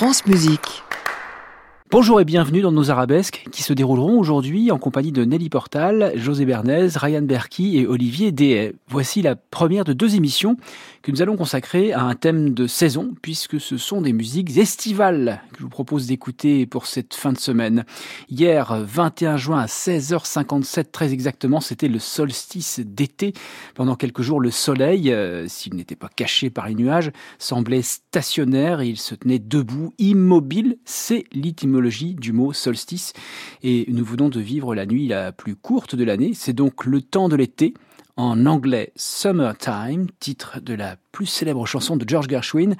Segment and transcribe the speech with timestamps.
[0.00, 0.82] France Musique.
[1.92, 6.12] Bonjour et bienvenue dans nos arabesques qui se dérouleront aujourd'hui en compagnie de Nelly Portal,
[6.14, 8.74] José Bernays, Ryan Berkey et Olivier Dehay.
[8.86, 10.56] Voici la première de deux émissions
[11.02, 15.40] que nous allons consacrer à un thème de saison puisque ce sont des musiques estivales
[15.52, 17.84] que je vous propose d'écouter pour cette fin de semaine.
[18.28, 23.32] Hier, 21 juin à 16h57 très exactement, c'était le solstice d'été.
[23.74, 28.80] Pendant quelques jours, le soleil, euh, s'il n'était pas caché par les nuages, semblait stationnaire
[28.80, 30.78] et il se tenait debout, immobile.
[30.84, 31.24] C'est
[31.80, 33.12] du mot solstice.
[33.62, 37.00] Et nous venons de vivre la nuit la plus courte de l'année, c'est donc le
[37.02, 37.74] temps de l'été.
[38.16, 42.74] En anglais, Summertime, titre de la plus célèbre chanson de George Gershwin,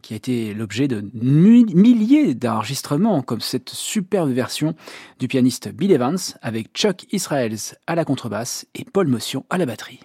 [0.00, 4.74] qui a été l'objet de milliers d'enregistrements, comme cette superbe version
[5.18, 9.66] du pianiste Bill Evans avec Chuck Israels à la contrebasse et Paul Motion à la
[9.66, 10.00] batterie.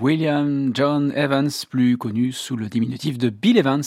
[0.00, 3.82] William John Evans, plus connu sous le diminutif de Bill Evans,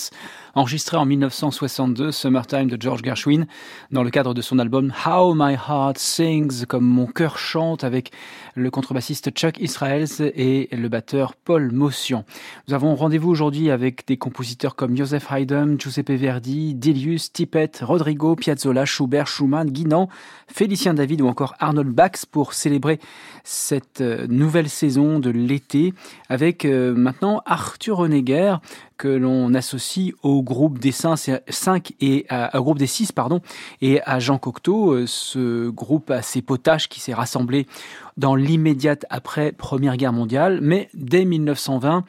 [0.56, 3.48] enregistré en 1962, Summertime de George Gershwin,
[3.92, 8.12] dans le cadre de son album How My Heart Sings, comme mon cœur chante, avec
[8.56, 12.24] le contrebassiste Chuck Israels et le batteur Paul Motion.
[12.68, 18.36] Nous avons rendez-vous aujourd'hui avec des compositeurs comme Joseph Haydn, Giuseppe Verdi, Delius, Tippett, Rodrigo,
[18.36, 20.08] Piazzolla, Schubert, Schumann, Guinan,
[20.48, 23.00] Félicien David ou encore Arnold Bax pour célébrer
[23.44, 25.94] cette euh, nouvelle saison de l'été
[26.30, 28.58] avec euh, maintenant Arthur Honegger
[28.98, 33.42] que l'on associe au groupe des 5 et à, groupe des 6 pardon
[33.82, 37.68] et à Jean Cocteau euh, ce groupe assez potache qui s'est rassemblé
[38.18, 40.60] dans l'immédiate après Première Guerre mondiale.
[40.62, 42.02] Mais dès 1920 euh,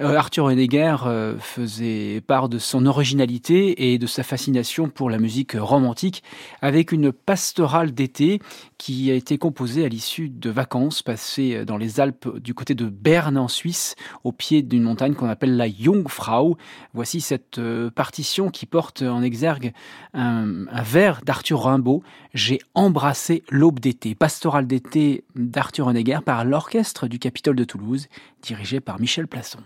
[0.00, 5.56] Arthur Honegger euh, faisait part de son originalité et de sa fascination pour la musique
[5.58, 6.22] romantique
[6.62, 8.40] avec une pastorale d'été
[8.78, 12.88] qui a été composée à l'issue de vacances passées dans les Alpes du côté de
[12.88, 16.56] Berne en Suisse au pied d'une montagne qu'on appelle la Jungfrau.
[16.94, 19.72] Voici cette euh, partition qui porte en exergue
[20.14, 22.04] un, un vers d'Arthur Rimbaud,
[22.34, 28.06] J'ai embrassé l'aube d'été, pastorale d'été d'Arthur Honegger par l'orchestre du Capitole de Toulouse
[28.42, 29.58] dirigé par Michel Plasson.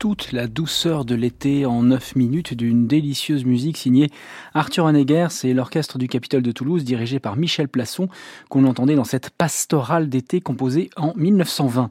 [0.00, 4.08] Toute la douceur de l'été en 9 minutes d'une délicieuse musique signée
[4.54, 5.26] Arthur Honegger.
[5.28, 8.08] C'est l'orchestre du Capitole de Toulouse dirigé par Michel Plasson
[8.48, 11.90] qu'on entendait dans cette pastorale d'été composée en 1920.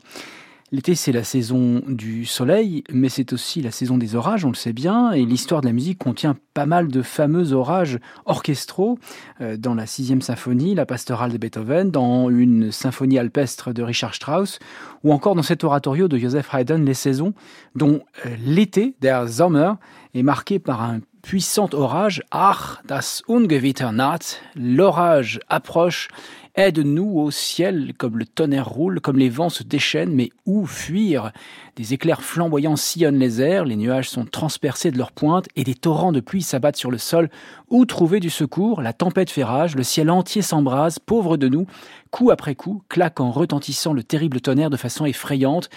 [0.71, 4.55] L'été, c'est la saison du soleil, mais c'est aussi la saison des orages, on le
[4.55, 8.99] sait bien, et l'histoire de la musique contient pas mal de fameux orages orchestraux,
[9.41, 14.13] euh, dans la sixième symphonie, la pastorale de Beethoven, dans une symphonie alpestre de Richard
[14.13, 14.59] Strauss,
[15.03, 17.33] ou encore dans cet oratorio de Joseph Haydn, Les Saisons,
[17.75, 19.73] dont euh, l'été, der Sommer,
[20.13, 26.09] est marqué par un puissant orage, Ach, das Ungewitter naht, l'orage approche,
[26.59, 31.31] Aide-nous au ciel, comme le tonnerre roule, comme les vents se déchaînent, mais où fuir?
[31.77, 35.73] Des éclairs flamboyants sillonnent les airs, les nuages sont transpercés de leurs pointes, et des
[35.73, 37.29] torrents de pluie s'abattent sur le sol.
[37.69, 38.81] Où trouver du secours?
[38.81, 41.65] La tempête fait rage, le ciel entier s'embrase, pauvre de nous.
[42.11, 45.69] Coup après coup, claque en retentissant le terrible tonnerre de façon effrayante.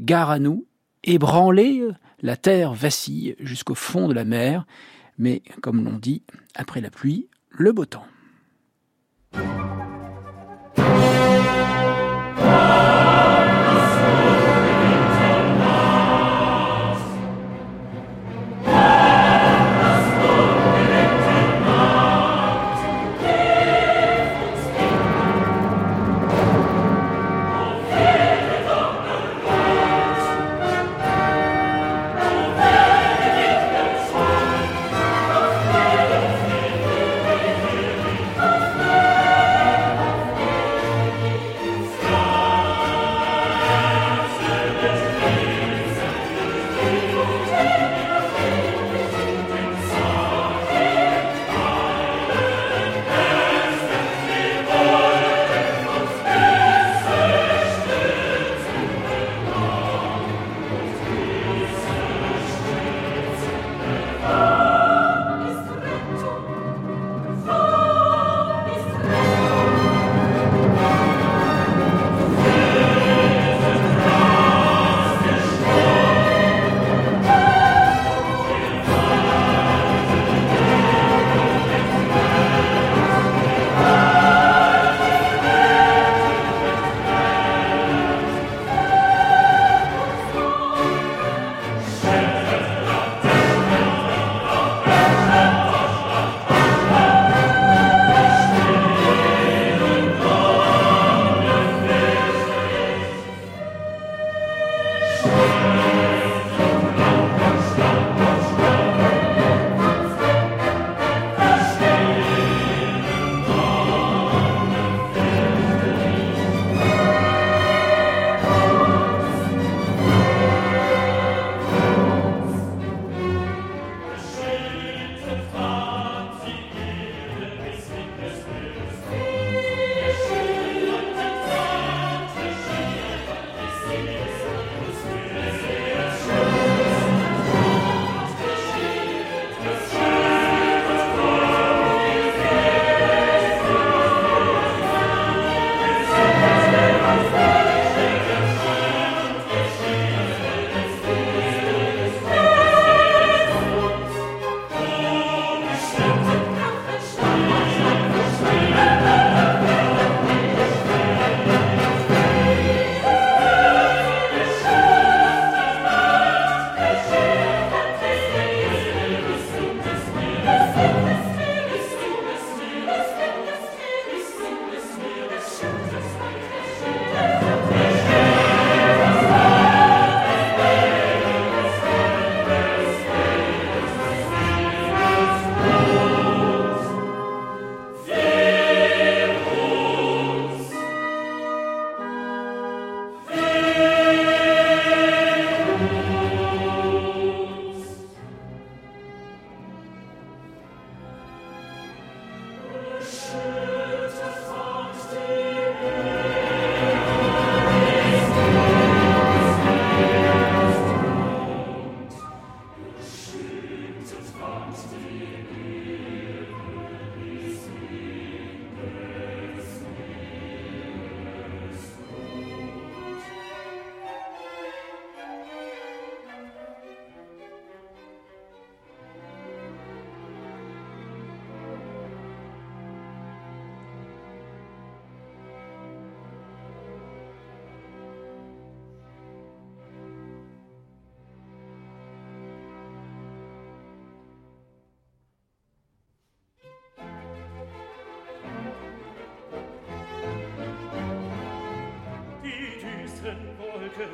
[0.00, 0.64] Gare à nous,
[1.04, 1.86] ébranlée,
[2.22, 4.66] la terre vacille jusqu'au fond de la mer.
[5.18, 6.22] Mais, comme l'on dit,
[6.54, 8.06] après la pluie, le beau temps.
[10.80, 11.09] Thank you.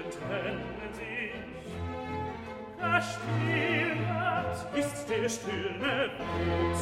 [0.07, 1.33] entenden sich.
[2.79, 3.97] Da stillet
[4.75, 6.77] ist der Stürme Wut.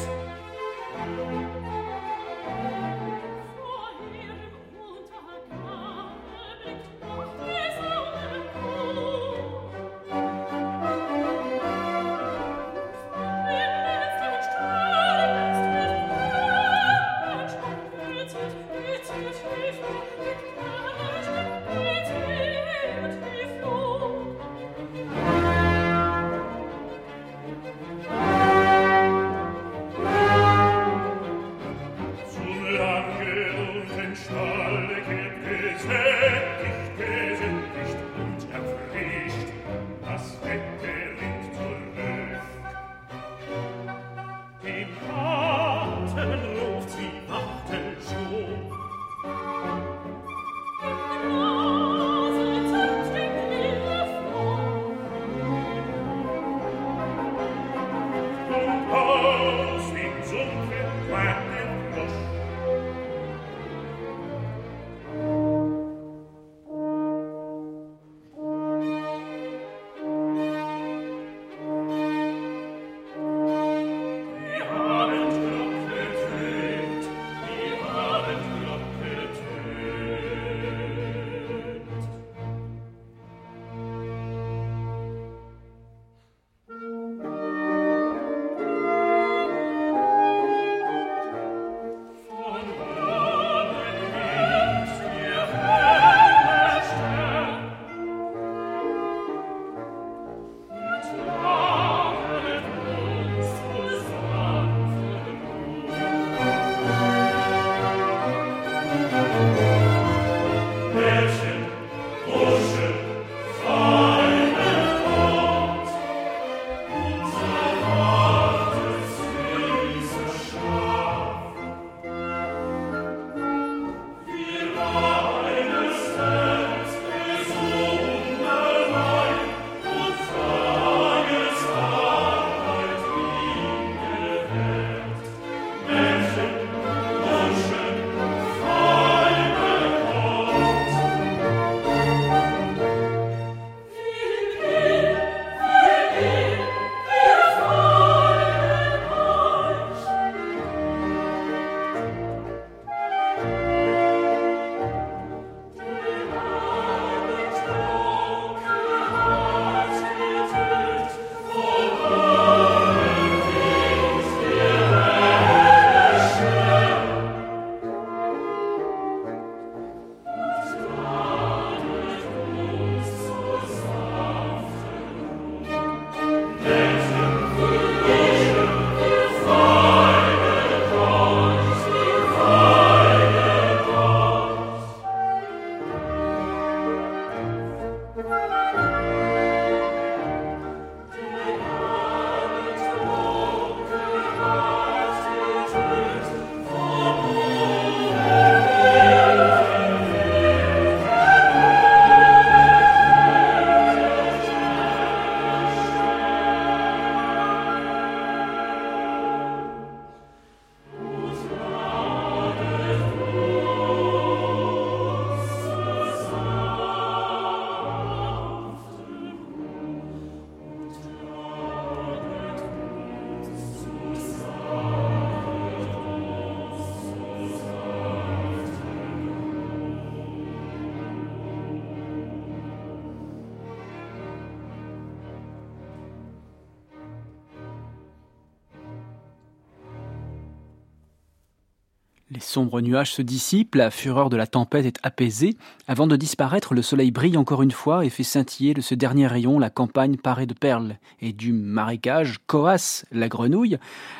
[242.55, 245.57] Sombres nuages se dissipent, la fureur de la tempête est apaisée.
[245.89, 249.27] Avant de disparaître, le soleil brille encore une fois et fait scintiller de ce dernier
[249.27, 250.95] rayon la campagne parée de perles.
[251.19, 253.77] Et du marécage coasse la grenouille.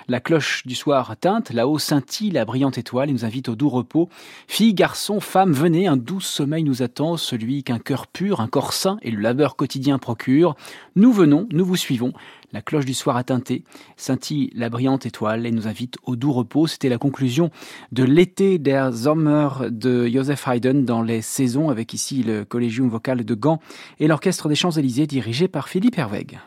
[0.09, 3.69] La cloche du soir teinte, là-haut scintille la brillante étoile et nous invite au doux
[3.69, 4.09] repos.
[4.49, 8.73] Filles, garçons, femmes, venez, un doux sommeil nous attend, celui qu'un cœur pur, un corps
[8.73, 10.57] sain et le labeur quotidien procurent.
[10.97, 12.11] Nous venons, nous vous suivons.
[12.51, 13.63] La cloche du soir a teinté,
[13.97, 16.67] scintille la brillante étoile et nous invite au doux repos.
[16.67, 17.51] C'était la conclusion
[17.91, 23.23] de l'été der Sommer de Joseph Haydn dans les saisons avec ici le Collegium vocal
[23.23, 23.59] de Gand
[23.99, 26.39] et l'Orchestre des Champs-Élysées dirigé par Philippe Herweg.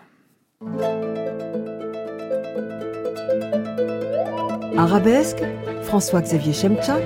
[4.76, 5.42] Arabesque,
[5.82, 7.02] François-Xavier Chemchak,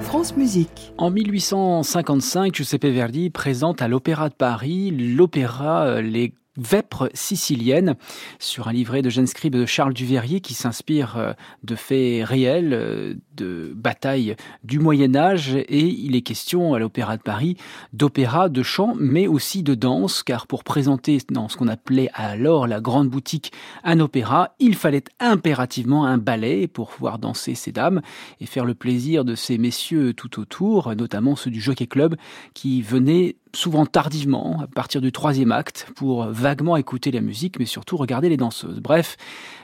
[0.00, 0.92] France Musique.
[0.98, 7.96] En 1855, Giuseppe Verdi présente à l'Opéra de Paris l'opéra euh, Les Vêpres siciliennes
[8.38, 11.32] sur un livret de jeune scribe de Charles Duveyrier qui s'inspire euh,
[11.64, 15.56] de faits réels, euh, de batailles du Moyen Âge.
[15.56, 17.56] Et il est question à l'Opéra de Paris
[17.92, 20.22] d'opéra, de chant mais aussi de danse.
[20.22, 23.52] Car pour présenter dans ce qu'on appelait alors la grande boutique
[23.84, 28.00] un opéra, il fallait impérativement un ballet pour pouvoir danser ces dames
[28.40, 32.16] et faire le plaisir de ces messieurs tout autour, notamment ceux du Jockey Club
[32.54, 37.64] qui venaient souvent tardivement, à partir du troisième acte, pour vaguement écouter la musique, mais
[37.64, 38.78] surtout regarder les danseuses.
[38.78, 39.16] Bref,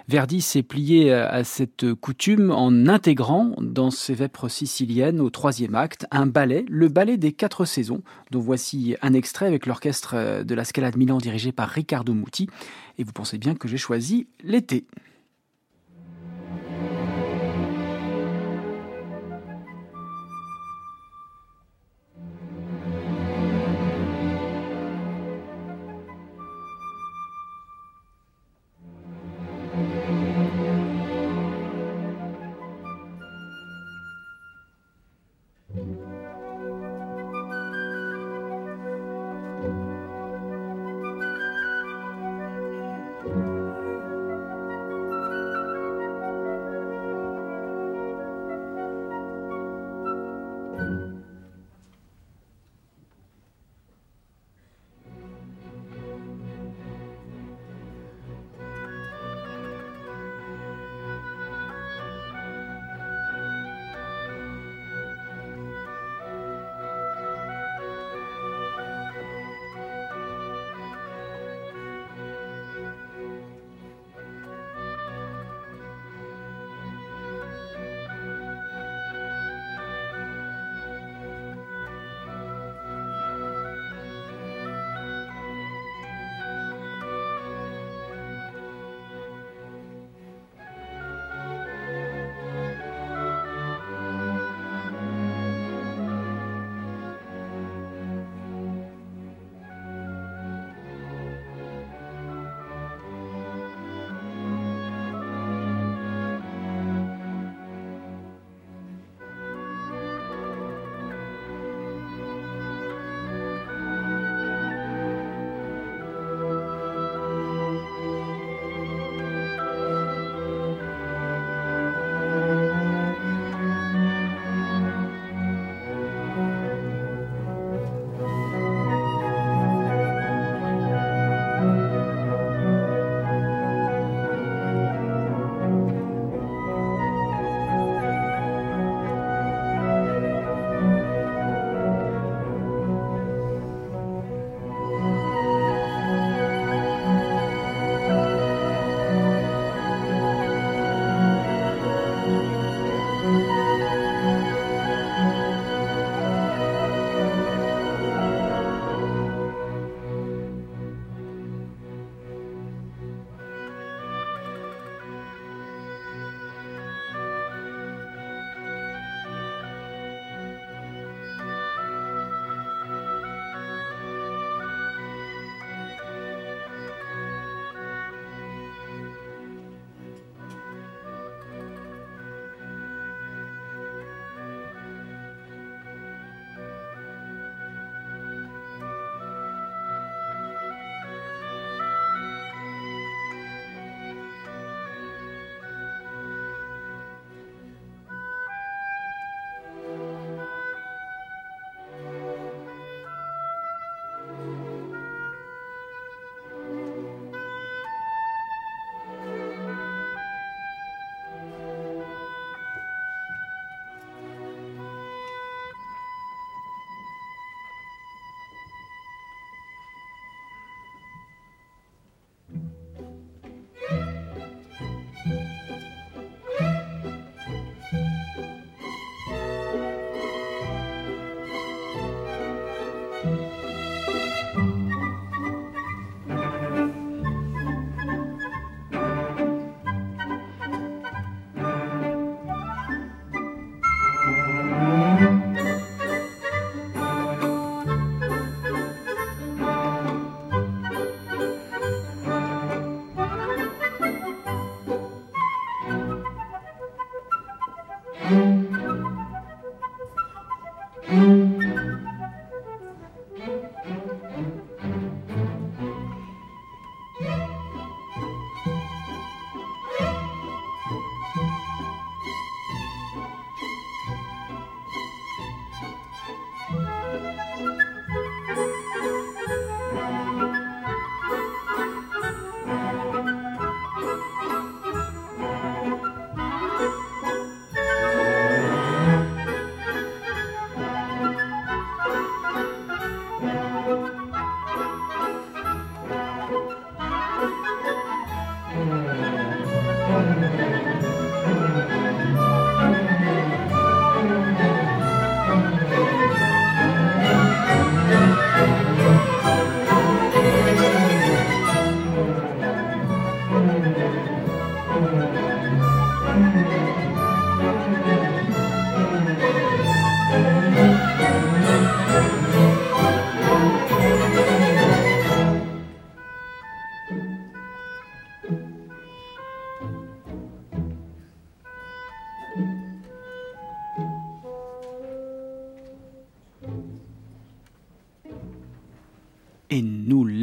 [0.09, 6.07] Verdi s'est plié à cette coutume en intégrant dans ses vêpres siciliennes au troisième acte
[6.11, 10.65] un ballet, le ballet des quatre saisons, dont voici un extrait avec l'orchestre de la
[10.65, 12.49] Scala de Milan dirigé par Riccardo Muti.
[12.99, 14.85] Et vous pensez bien que j'ai choisi l'été.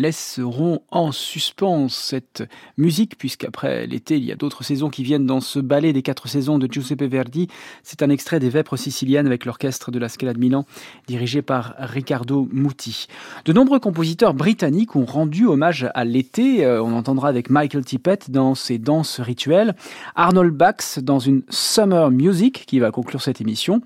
[0.10, 2.44] Nous laisserons en suspens cette
[2.78, 6.28] musique puisqu'après l'été il y a d'autres saisons qui viennent dans ce ballet des quatre
[6.28, 7.48] saisons de Giuseppe Verdi.
[7.84, 10.66] C'est un extrait des Vêpres siciliennes avec l'orchestre de la Scala de Milan
[11.06, 13.06] dirigé par Riccardo Muti.
[13.46, 16.66] De nombreux compositeurs britanniques ont rendu hommage à l'été.
[16.66, 19.76] Euh, on entendra avec Michael Tippett dans ses danses rituelles,
[20.16, 23.84] Arnold Bax dans une Summer Music qui va conclure cette émission.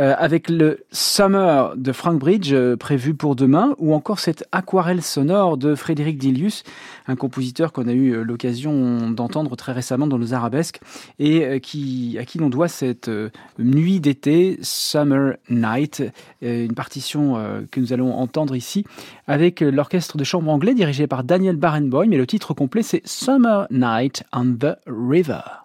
[0.00, 5.02] Euh, avec le Summer de Frank Bridge euh, prévu pour demain, ou encore cette aquarelle
[5.02, 6.62] sonore de Frédéric Dilius,
[7.06, 10.80] un compositeur qu'on a eu euh, l'occasion d'entendre très récemment dans nos arabesques,
[11.18, 13.10] et qui, à qui l'on doit cette
[13.58, 16.02] nuit d'été, Summer Night,
[16.40, 17.36] une partition
[17.70, 18.84] que nous allons entendre ici
[19.26, 23.66] avec l'orchestre de chambre anglais dirigé par Daniel Barenboim, mais le titre complet c'est Summer
[23.70, 25.59] Night on the River.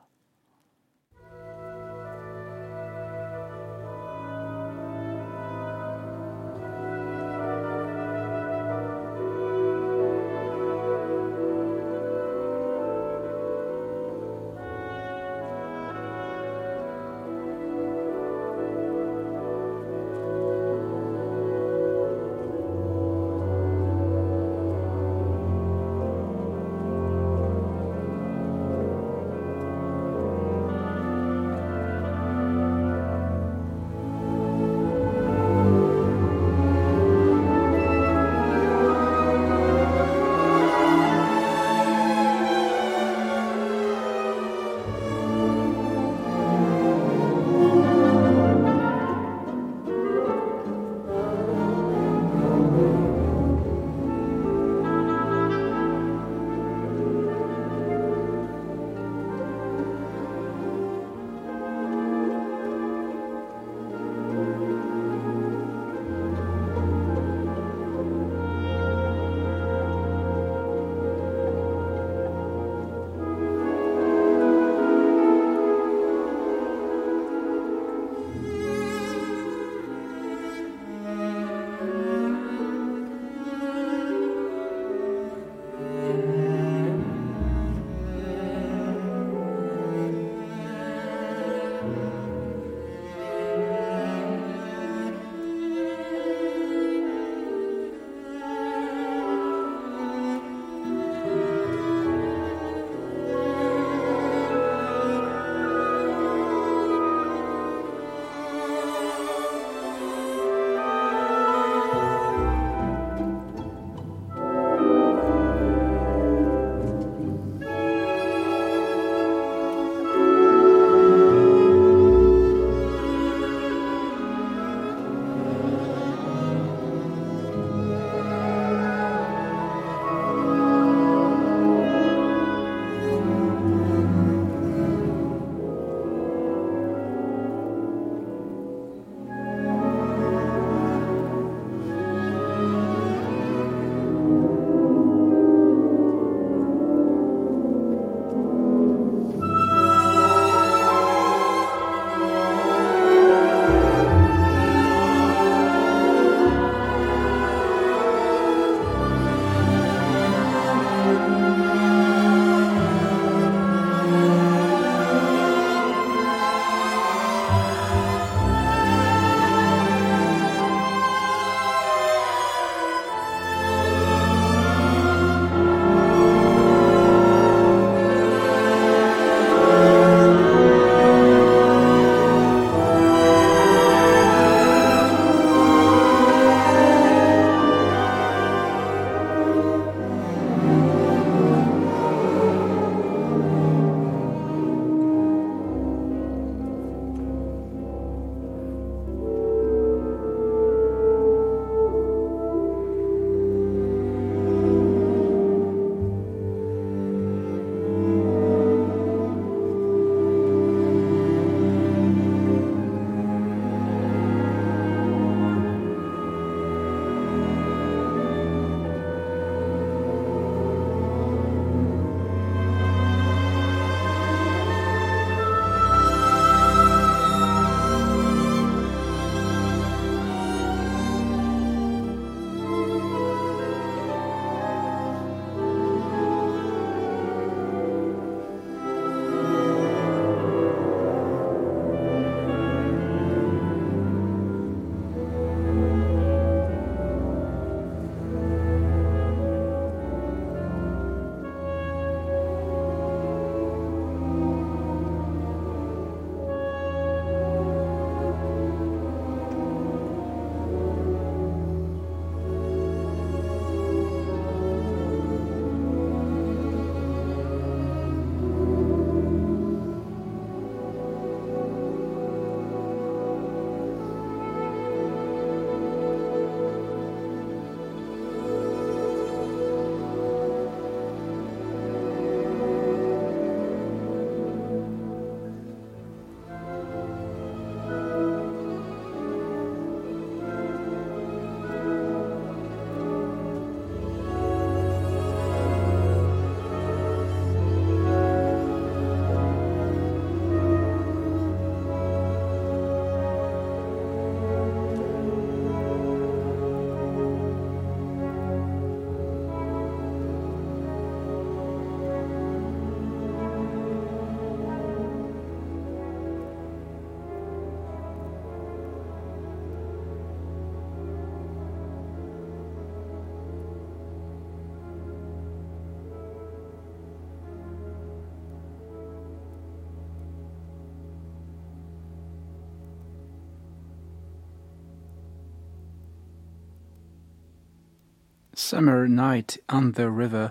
[338.67, 340.47] Summer Night on the River,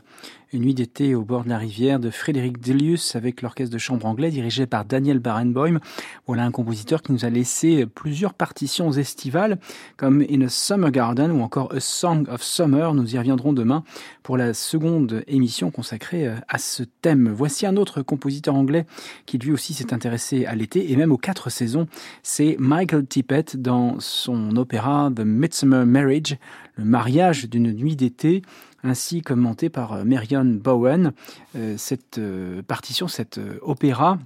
[0.53, 4.07] une nuit d'été au bord de la rivière de Frédéric Delius avec l'orchestre de chambre
[4.07, 5.81] anglais dirigé par Daniel Barenboim.
[6.29, 9.59] Voilà un compositeur qui nous a laissé plusieurs partitions estivales
[9.97, 12.95] comme In a Summer Garden ou encore A Song of Summer.
[12.95, 13.83] Nous y reviendrons demain
[14.23, 17.33] pour la seconde émission consacrée à ce thème.
[17.37, 18.87] Voici un autre compositeur anglais
[19.27, 21.89] qui lui aussi s'est intéressé à l'été et même aux quatre saisons.
[22.23, 26.39] C'est Michael Tippett dans son opéra The Midsummer Marriage,
[26.77, 28.43] le mariage d'une nuit d'été
[28.85, 31.13] ainsi commenté par euh, Marion Bowen.
[31.57, 34.19] Euh, cette euh, partition, cet opéra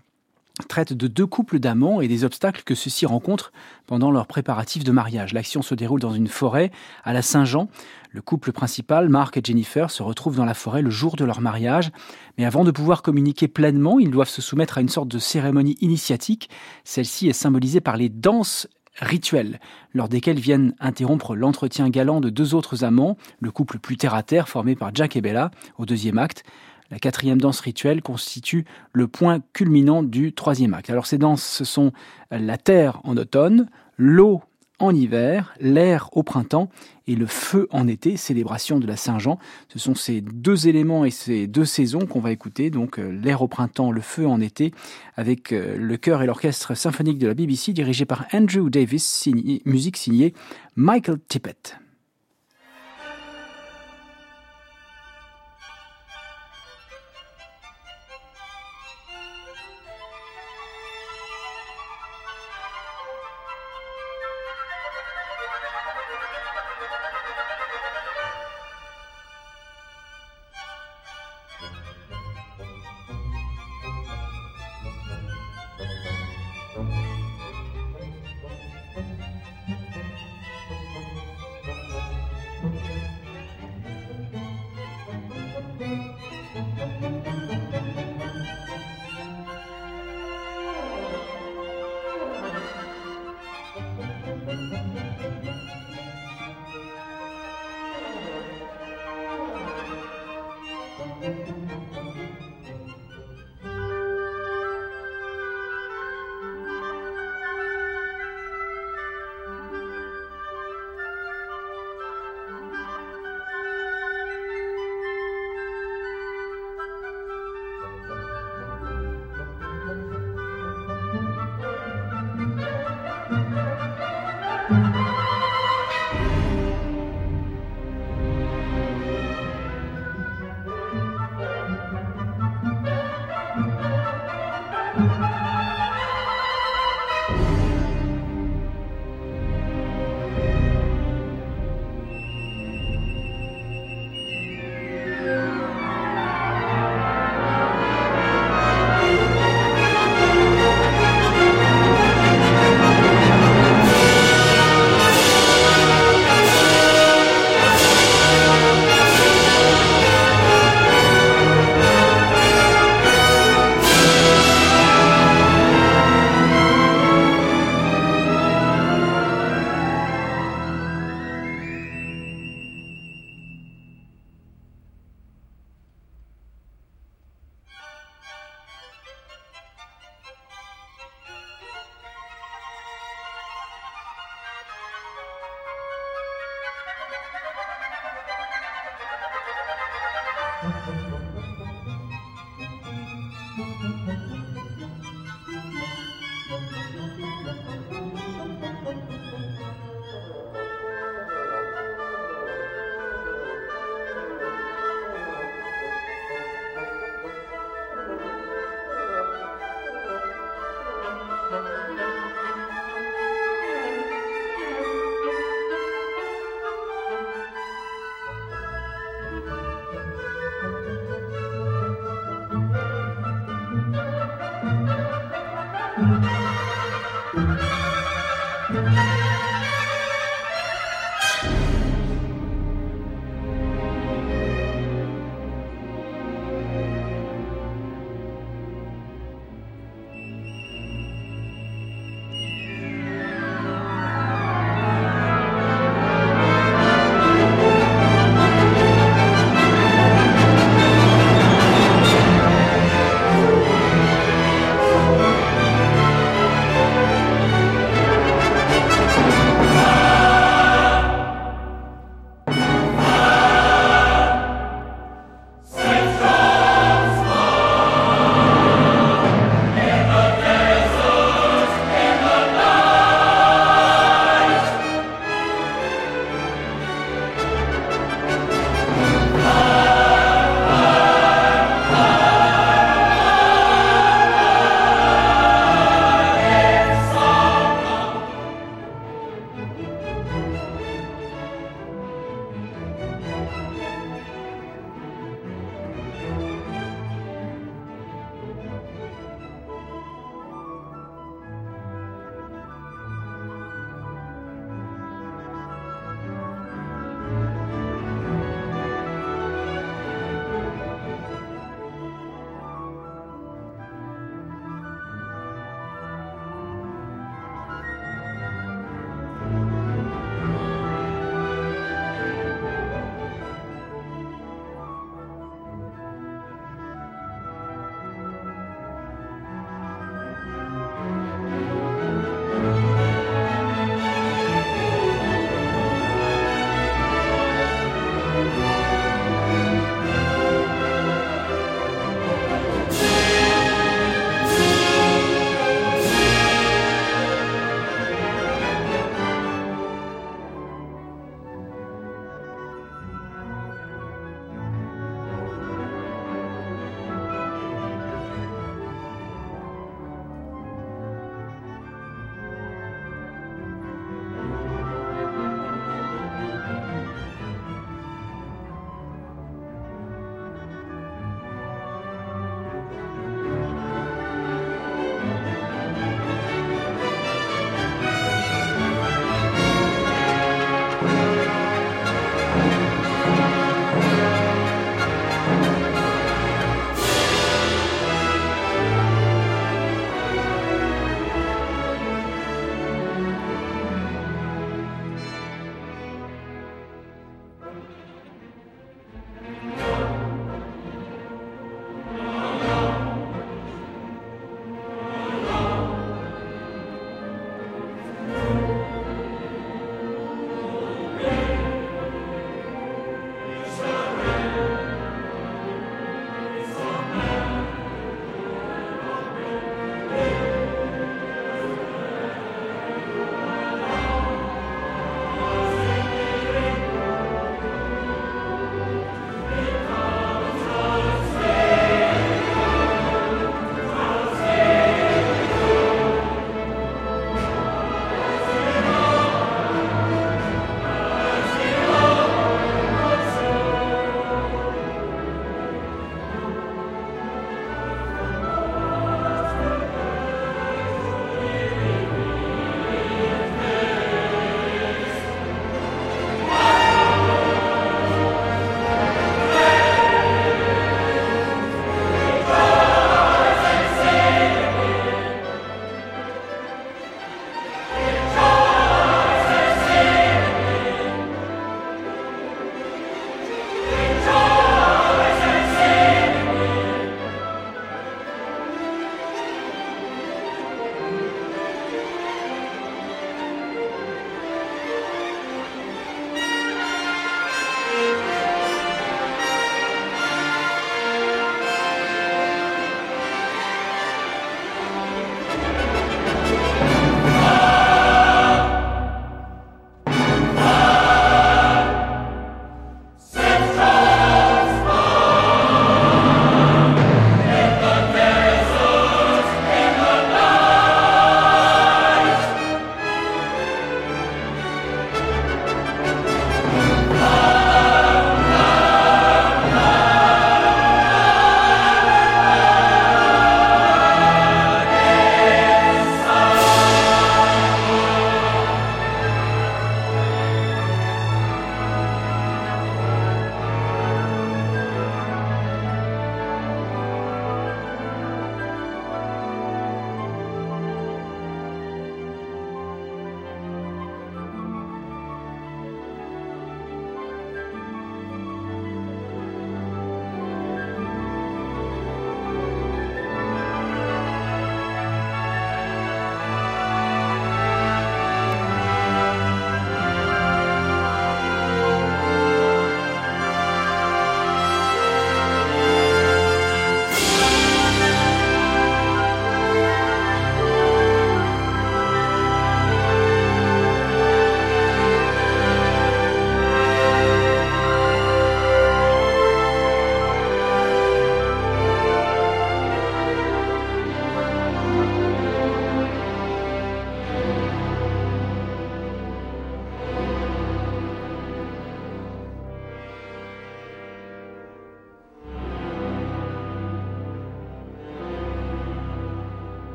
[0.66, 3.52] traite de deux couples d'amants et des obstacles que ceux-ci rencontrent
[3.86, 5.32] pendant leurs préparatifs de mariage.
[5.32, 6.72] L'action se déroule dans une forêt
[7.04, 7.68] à la Saint-Jean.
[8.10, 11.40] Le couple principal, Mark et Jennifer, se retrouvent dans la forêt le jour de leur
[11.40, 11.92] mariage,
[12.38, 15.76] mais avant de pouvoir communiquer pleinement, ils doivent se soumettre à une sorte de cérémonie
[15.80, 16.50] initiatique.
[16.82, 18.66] Celle-ci est symbolisée par les danses
[19.00, 19.60] rituels,
[19.94, 24.74] lors desquels viennent interrompre l'entretien galant de deux autres amants, le couple plus terre-à-terre formé
[24.74, 26.44] par Jack et Bella au deuxième acte.
[26.90, 30.88] La quatrième danse rituelle constitue le point culminant du troisième acte.
[30.90, 31.92] Alors ces danses, ce sont
[32.30, 33.68] la terre en automne,
[33.98, 34.42] l'eau
[34.78, 36.68] en hiver, l'air au printemps
[37.06, 39.38] et le feu en été, célébration de la Saint-Jean.
[39.68, 43.42] Ce sont ces deux éléments et ces deux saisons qu'on va écouter, donc euh, l'air
[43.42, 44.72] au printemps, le feu en été,
[45.16, 49.28] avec euh, le chœur et l'orchestre symphonique de la BBC dirigé par Andrew Davis,
[49.64, 50.34] musique signée
[50.76, 51.78] Michael Tippett.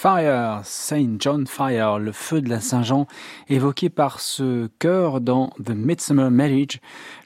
[0.00, 3.08] Fire, Saint John Fire, le feu de la Saint-Jean,
[3.48, 6.80] évoqué par ce chœur dans The Midsummer Marriage,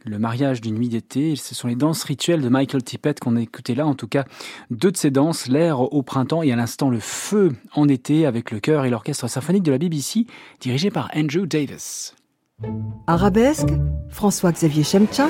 [0.06, 1.36] le mariage d'une nuit d'été.
[1.36, 3.40] Ce sont les danses rituelles de Michael Tippett qu'on a
[3.76, 4.24] là, en tout cas
[4.70, 8.50] deux de ces danses, l'air au printemps et à l'instant le feu en été avec
[8.50, 10.24] le chœur et l'orchestre symphonique de la BBC
[10.58, 12.16] dirigé par Andrew Davis.
[13.06, 13.68] Arabesque,
[14.08, 15.28] François-Xavier Chemcha,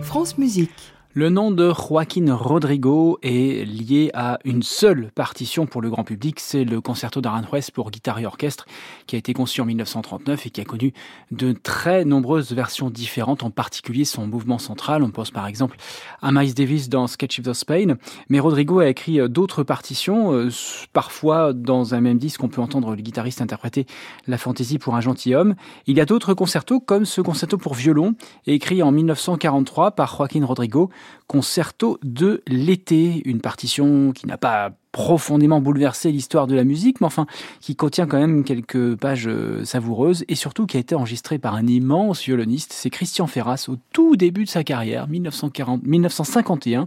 [0.00, 0.93] France Musique.
[1.16, 6.40] Le nom de Joaquin Rodrigo est lié à une seule partition pour le grand public,
[6.40, 8.66] c'est le concerto d'Aranjuez pour guitare et orchestre
[9.06, 10.92] qui a été conçu en 1939 et qui a connu
[11.30, 15.04] de très nombreuses versions différentes, en particulier son mouvement central.
[15.04, 15.76] On pense par exemple
[16.20, 17.94] à Miles Davis dans Sketch of the Spain,
[18.28, 20.48] mais Rodrigo a écrit d'autres partitions, euh,
[20.92, 23.86] parfois dans un même disque on peut entendre le guitariste interpréter
[24.26, 25.54] la fantaisie pour un gentilhomme.
[25.86, 28.16] Il y a d'autres concertos comme ce concerto pour violon
[28.48, 30.90] écrit en 1943 par Joaquin Rodrigo
[31.26, 37.08] Concerto de l'été, une partition qui n'a pas profondément bouleversé l'histoire de la musique, mais
[37.08, 37.26] enfin
[37.60, 41.56] qui contient quand même quelques pages euh, savoureuses et surtout qui a été enregistré par
[41.56, 46.86] un immense violoniste, c'est Christian Ferras au tout début de sa carrière, 1940, 1951.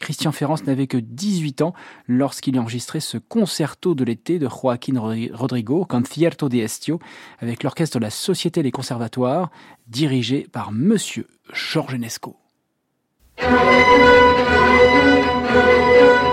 [0.00, 1.74] Christian Ferras n'avait que 18 ans
[2.08, 7.00] lorsqu'il a enregistré ce concerto de l'été de Joaquín Rodrigo, Concierto de Estio,
[7.38, 9.50] avec l'orchestre de la Société des Conservatoires,
[9.88, 12.41] dirigé par Monsieur Georges Nesco.
[13.38, 13.50] Thank
[16.26, 16.31] you.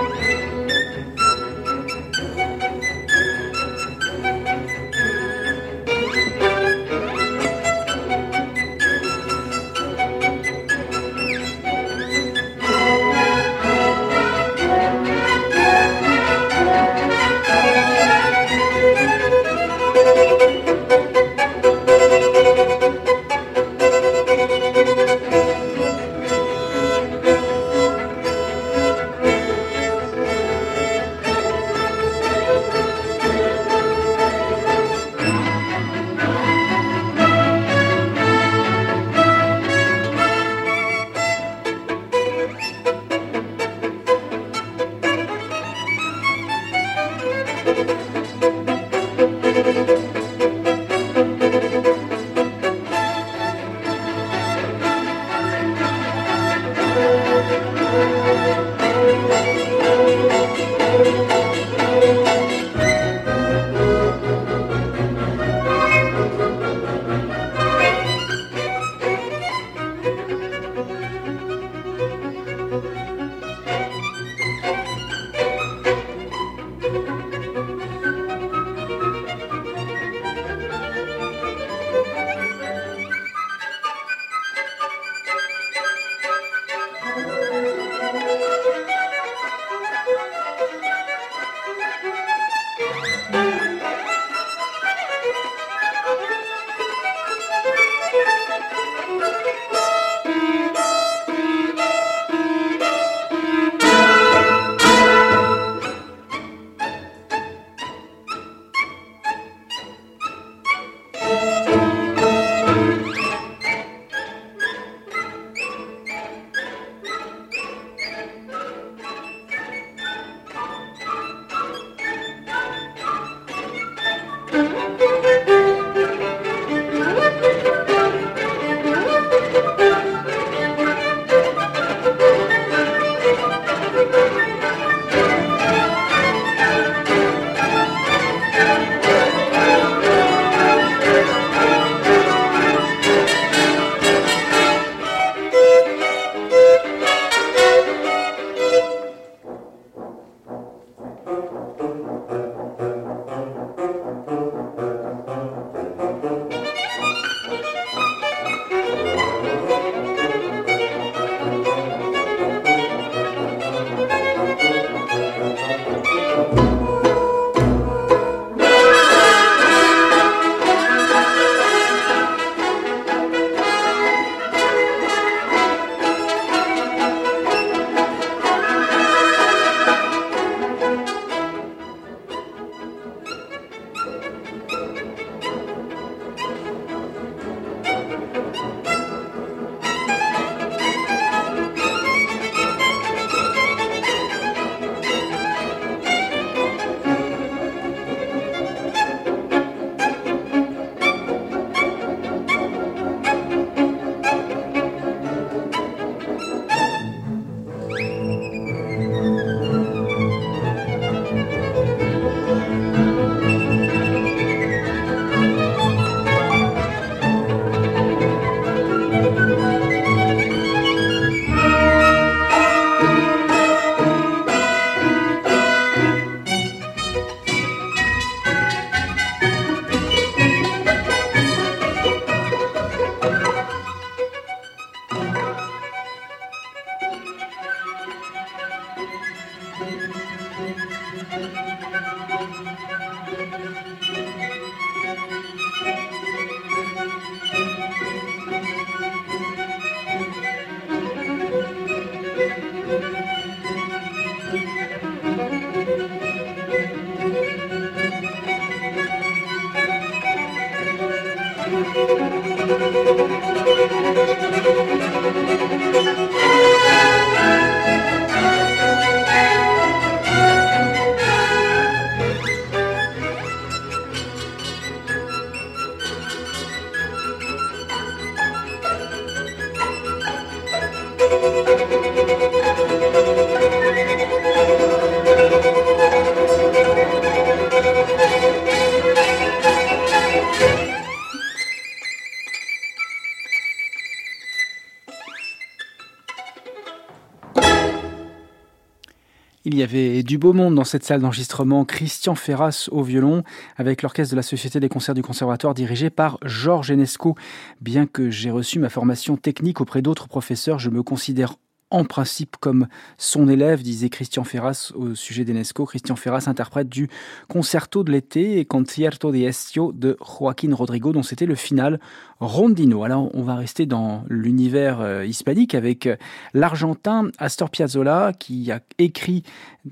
[300.30, 301.84] Du beau monde dans cette salle d'enregistrement.
[301.84, 303.42] Christian Ferras au violon,
[303.76, 307.34] avec l'orchestre de la Société des concerts du Conservatoire dirigé par Georges Enesco.
[307.80, 311.56] Bien que j'ai reçu ma formation technique auprès d'autres professeurs, je me considère
[311.90, 312.86] en principe comme
[313.18, 315.86] son élève, disait Christian Ferras au sujet d'Enesco.
[315.86, 317.08] Christian Ferras interprète du
[317.48, 322.00] concerto de l'été et concierto di Estio de Joaquín Rodrigo, dont c'était le final
[322.40, 323.04] Rondino.
[323.04, 326.16] Alors, on va rester dans l'univers euh, hispanique avec euh,
[326.54, 329.42] l'Argentin Astor Piazzolla qui a écrit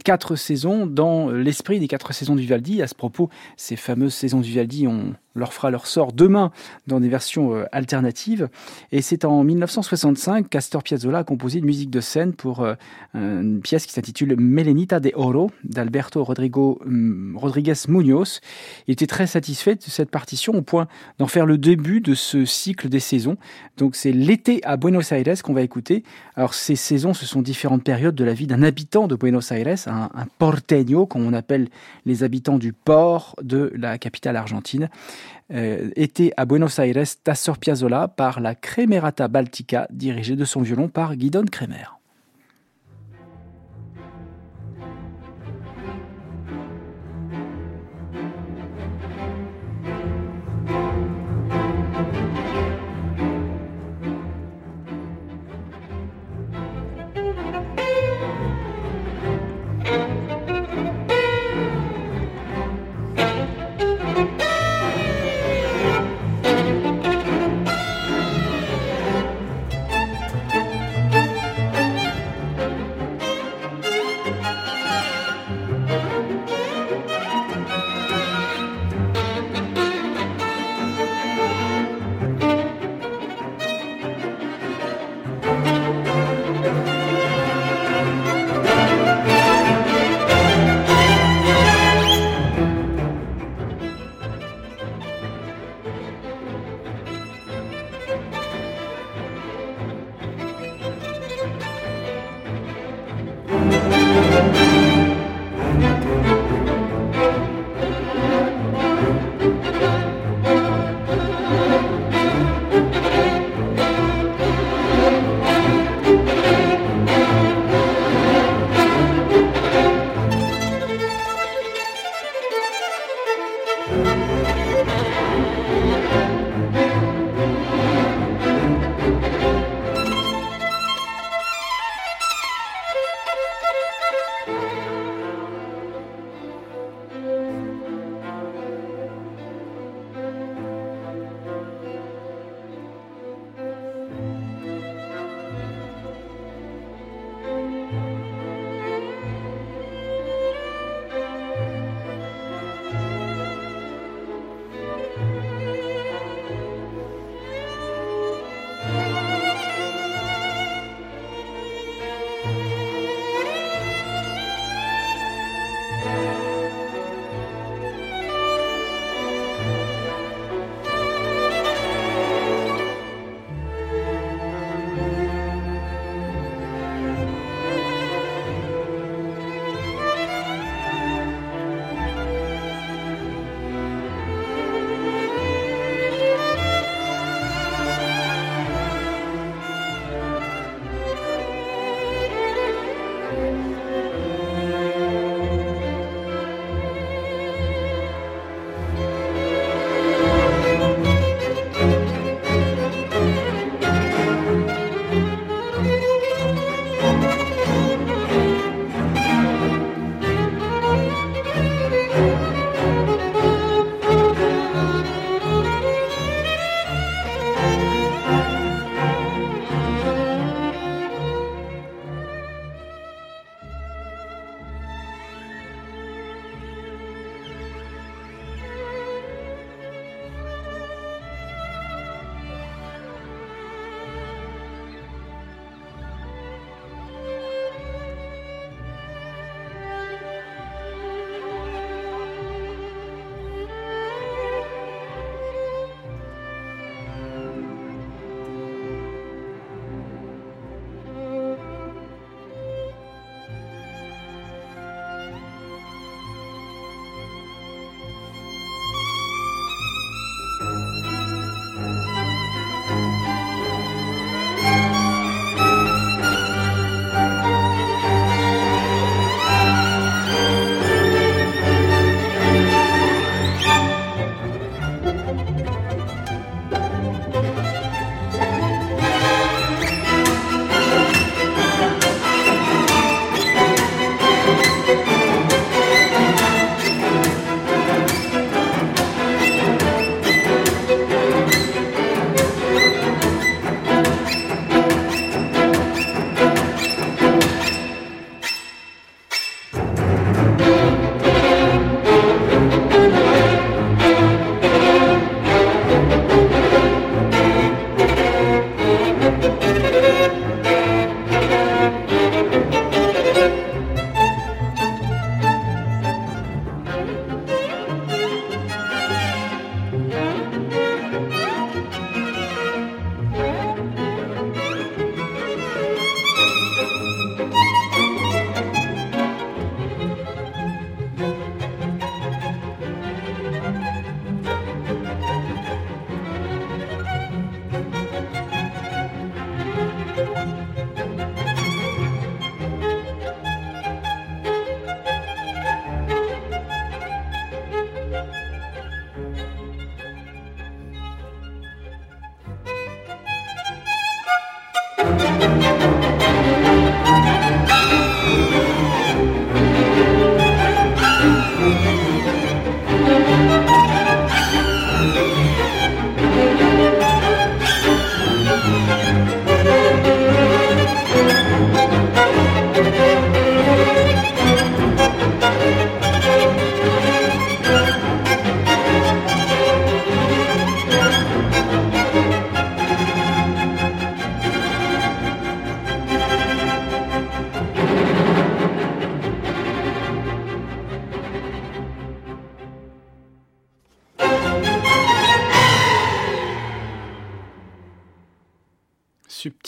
[0.05, 2.81] quatre saisons dans l'esprit des quatre saisons du Vivaldi.
[2.81, 6.51] À ce propos, ces fameuses saisons du Vivaldi, on leur fera leur sort demain
[6.87, 8.49] dans des versions euh, alternatives.
[8.93, 12.67] Et c'est en 1965 qu'Astor Piazzolla a composé une musique de scène pour
[13.15, 18.41] une pièce qui s'intitule Melenita de Oro d'Alberto Rodrigo, mm, Rodriguez Munoz.
[18.87, 22.45] Il était très satisfait de cette partition au point d'en faire le début de ce
[22.45, 23.37] cycle des saisons.
[23.77, 26.03] Donc c'est l'été à Buenos Aires qu'on va écouter.
[26.35, 29.77] Alors ces saisons, ce sont différentes périodes de la vie d'un habitant de Buenos Aires,
[29.87, 31.69] un, porteño, comme on appelle
[32.07, 34.89] les habitants du port de la capitale argentine.
[35.51, 40.89] Euh, été à Buenos Aires, Tassor Piazzolla par la Cremerata Baltica, dirigée de son violon
[40.89, 41.98] par Guidon Kremer.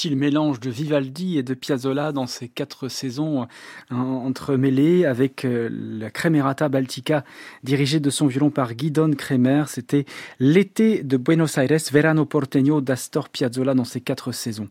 [0.08, 6.10] mélange de Vivaldi et de Piazzolla dans ces quatre saisons euh, entremêlées avec euh, la
[6.10, 7.24] Cremerata Baltica
[7.62, 9.64] dirigée de son violon par Guidon Kremer.
[9.68, 10.06] C'était
[10.38, 14.68] l'été de Buenos Aires, Verano Porteño d'Astor Piazzolla dans ces quatre saisons.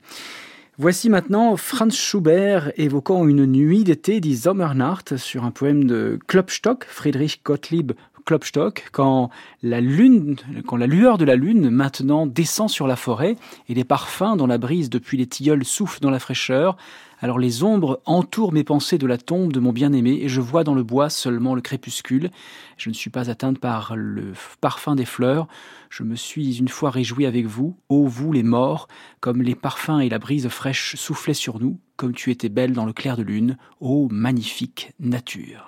[0.78, 6.86] Voici maintenant Franz Schubert évoquant une nuit d'été dit Sommernacht sur un poème de Klopstock,
[6.86, 7.92] Friedrich Gottlieb
[8.30, 9.32] Klopstock, quand
[9.64, 10.36] la lune,
[10.68, 14.46] quand la lueur de la lune maintenant descend sur la forêt et les parfums dont
[14.46, 16.78] la brise depuis les tilleuls soufflent dans la fraîcheur,
[17.22, 20.64] alors les ombres entourent mes pensées de la tombe de mon bien-aimé et je vois
[20.64, 22.30] dans le bois seulement le crépuscule.
[22.78, 25.48] Je ne suis pas atteinte par le parfum des fleurs.
[25.90, 28.88] Je me suis une fois réjoui avec vous, ô vous les morts,
[29.22, 32.86] comme les parfums et la brise fraîche soufflaient sur nous, comme tu étais belle dans
[32.86, 35.66] le clair de lune, ô magnifique nature.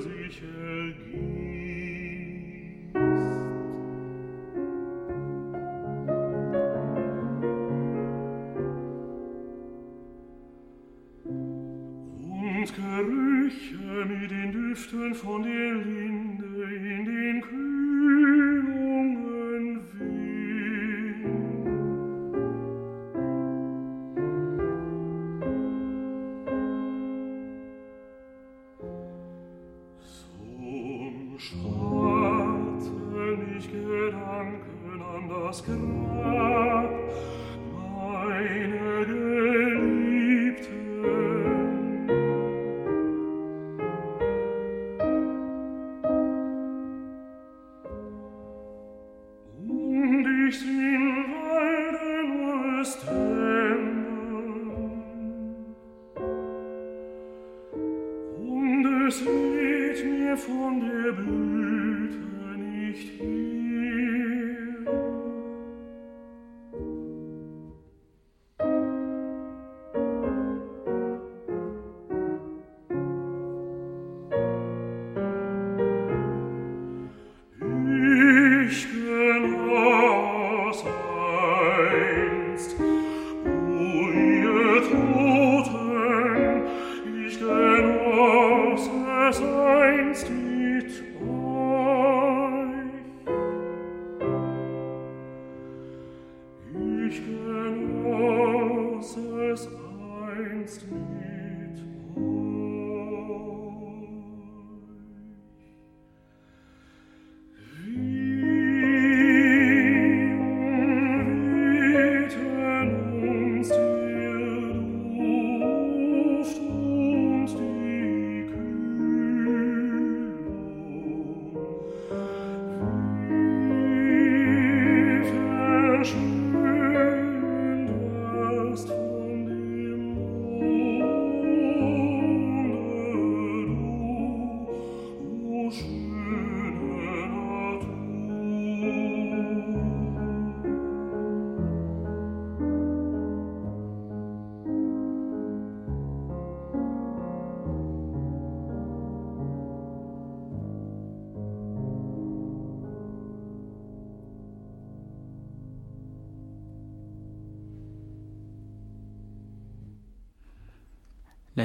[0.00, 1.61] sich ergießt.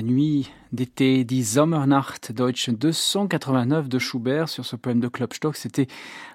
[0.07, 5.55] Nuit d'été, Die Sommernacht Deutsche 289 de Schubert sur ce poème de Klopstock.
[5.55, 5.87] C'était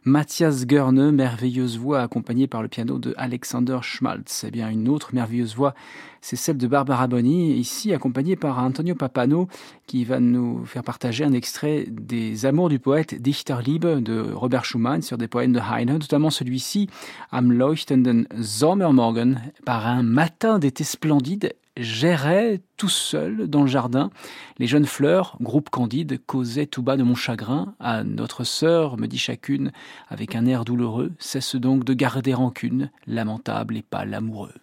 [0.05, 4.45] Matthias Görne, merveilleuse voix accompagnée par le piano de Alexander Schmaltz.
[4.47, 5.75] Eh bien, une autre merveilleuse voix,
[6.21, 9.49] c'est celle de Barbara Boni, ici accompagnée par Antonio Papano,
[9.87, 15.03] qui va nous faire partager un extrait des Amours du poète Dichterliebe de Robert Schumann
[15.03, 16.89] sur des poèmes de Heine, notamment celui-ci,
[17.31, 24.11] Am leuchtenden Sommermorgen, par un matin d'été splendide j'errais tout seul dans le jardin.
[24.59, 27.75] Les jeunes fleurs, groupe candide, causaient tout bas de mon chagrin.
[27.81, 29.73] À notre sœur, me dit chacune,
[30.09, 34.55] avec un air douloureux, cesse donc de garder rancune, lamentable et pas l'amoureux.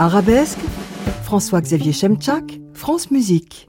[0.00, 0.64] Arabesque,
[1.24, 3.68] François-Xavier Chemchak, France Musique.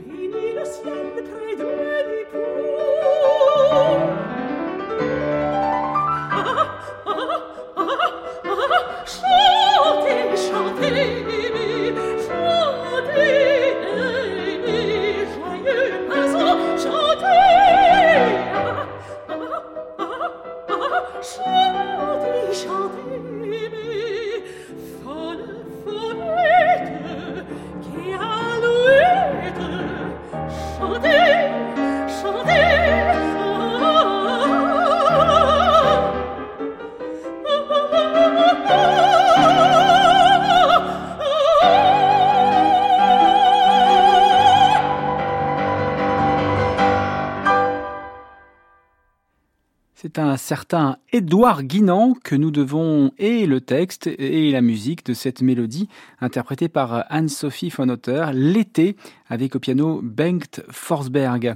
[50.41, 55.87] certain Édouard Guinan que nous devons et le texte et la musique de cette mélodie
[56.19, 58.95] interprétée par Anne-Sophie von Otter, l'été
[59.31, 61.55] avec au piano Bengt Forsberg.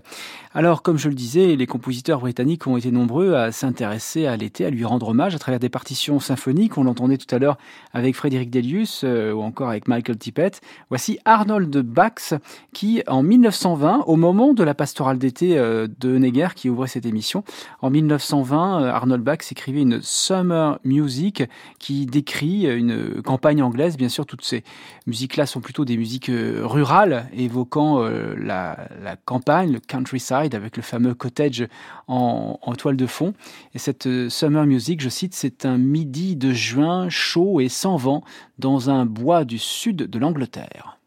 [0.53, 4.63] Alors, comme je le disais, les compositeurs britanniques ont été nombreux à s'intéresser à l'été,
[4.63, 6.77] à lui rendre hommage à travers des partitions symphoniques.
[6.77, 7.57] On l'entendait tout à l'heure
[7.93, 10.61] avec Frédéric Delius euh, ou encore avec Michael Tippett.
[10.87, 12.33] Voici Arnold Bax
[12.71, 17.05] qui, en 1920, au moment de la pastorale d'été euh, de Neger qui ouvrait cette
[17.05, 17.43] émission,
[17.81, 21.43] en 1920, euh, Arnold Bax écrivait une Summer Music
[21.79, 23.97] qui décrit une campagne anglaise.
[23.97, 24.63] Bien sûr, toutes ces
[25.07, 30.83] musiques-là sont plutôt des musiques rurales, évoquant évoquant euh, la, campagne, le countryside, avec le
[30.83, 31.67] fameux cottage
[32.07, 33.33] en, toile de fond.
[33.73, 37.97] Et cette euh, summer music, je cite, c'est un midi de juin chaud et sans
[37.97, 38.23] vent
[38.59, 40.99] dans un bois du sud de l'Angleterre.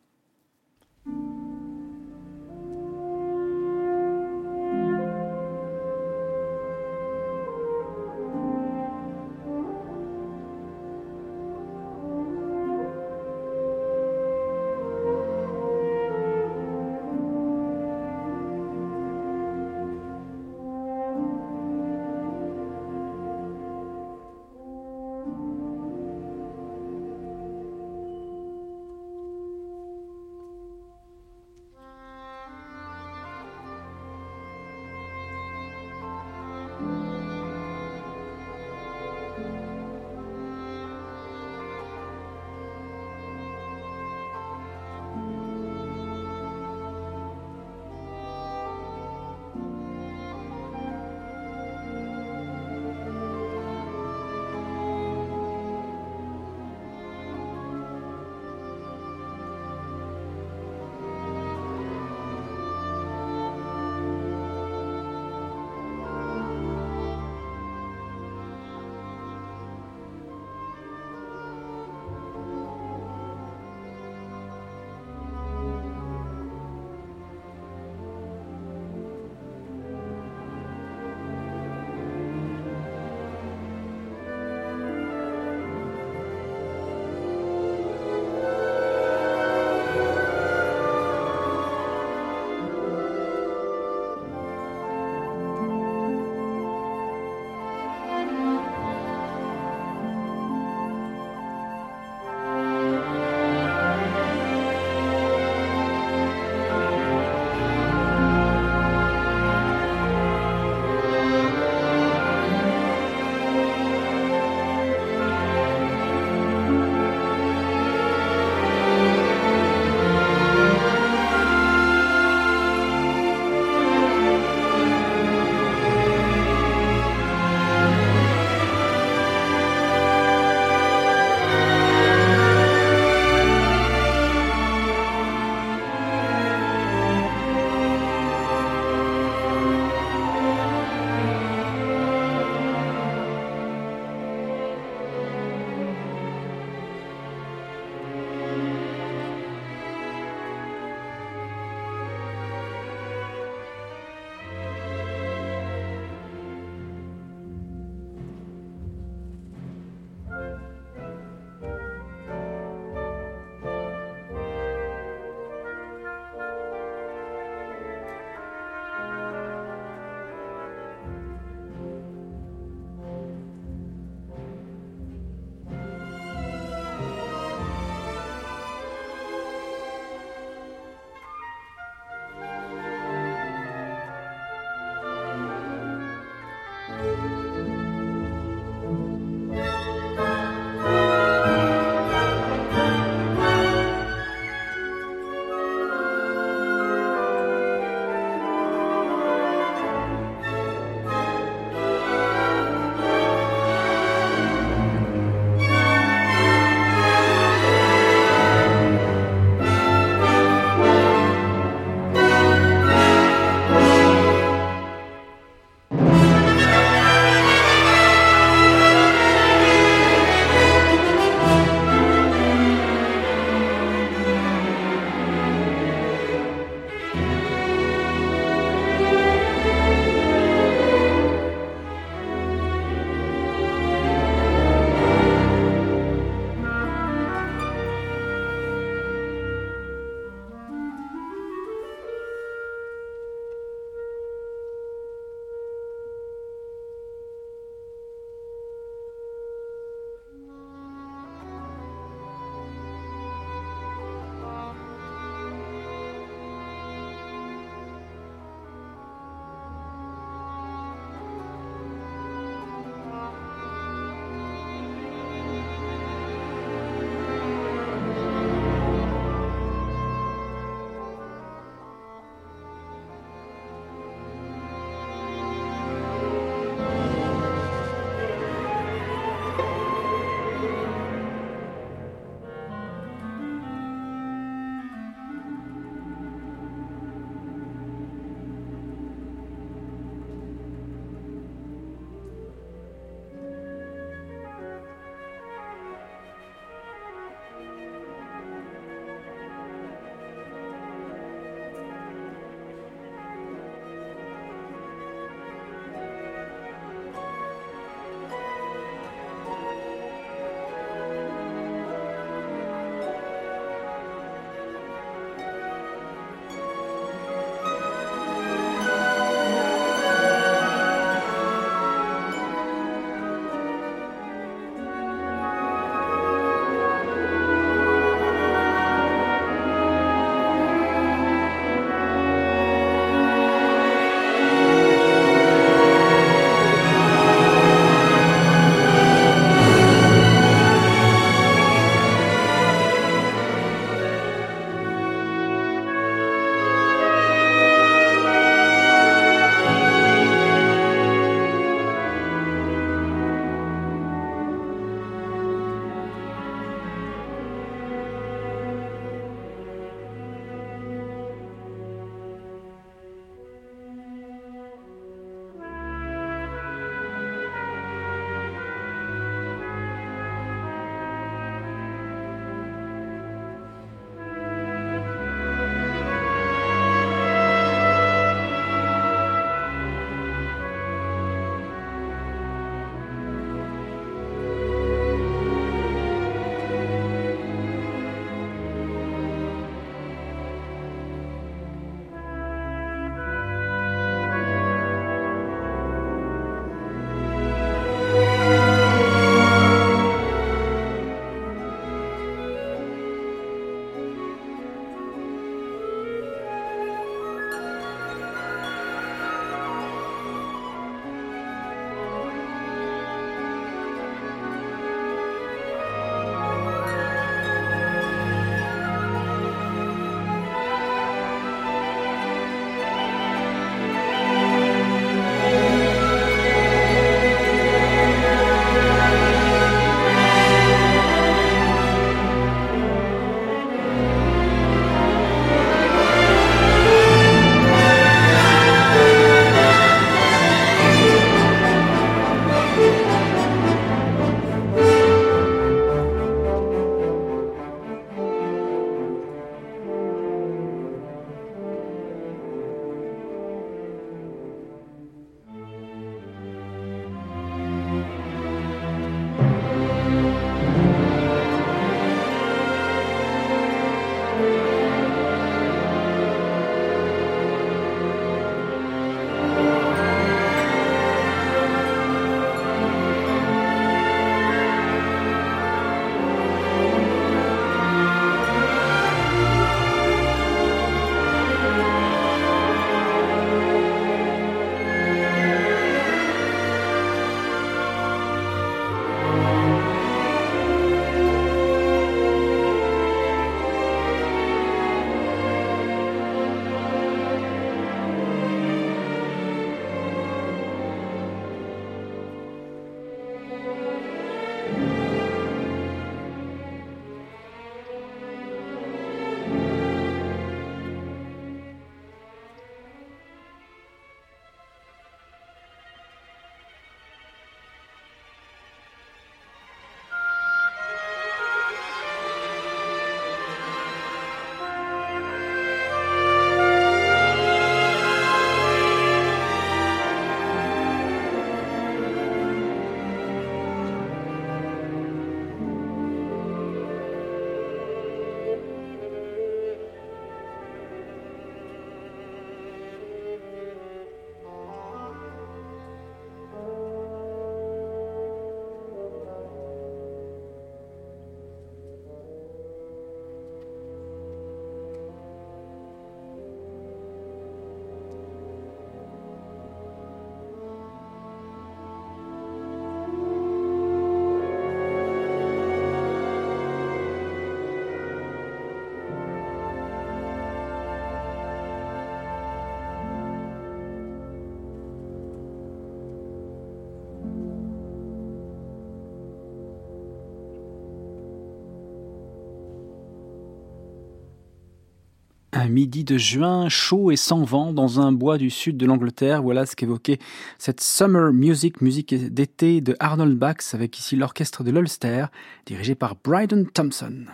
[585.60, 589.42] Un midi de juin, chaud et sans vent, dans un bois du sud de l'Angleterre.
[589.42, 590.20] Voilà ce qu'évoquait
[590.56, 595.26] cette Summer Music, musique d'été de Arnold Bax, avec ici l'orchestre de l'Ulster,
[595.66, 597.24] dirigé par Bryden Thompson.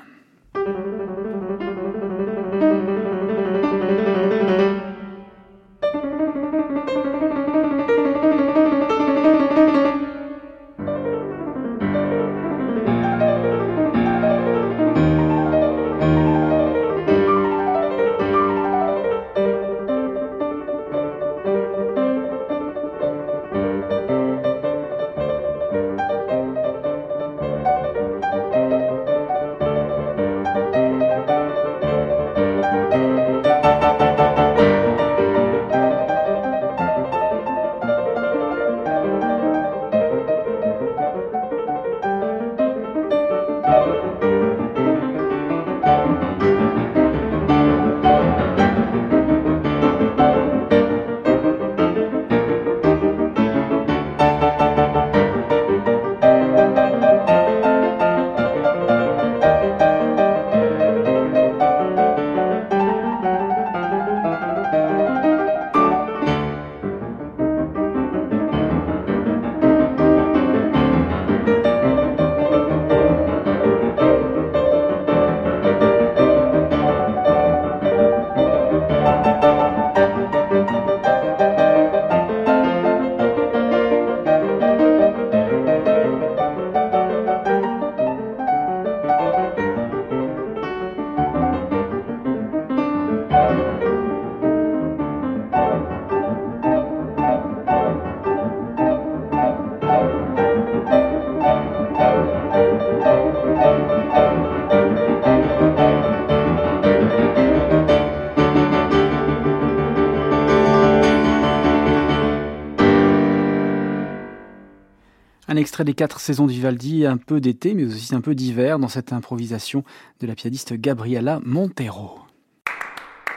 [115.85, 119.13] Des quatre saisons de Vivaldi, un peu d'été, mais aussi un peu d'hiver dans cette
[119.13, 119.85] improvisation
[120.21, 122.19] de la pianiste Gabriela Montero.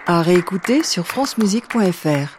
[0.06, 2.37] À réécouter sur francemusique.fr.